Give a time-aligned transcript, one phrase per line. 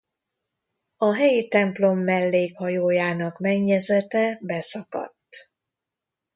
[0.97, 5.53] A helyi templom mellékhajójának mennyezete beszakadt.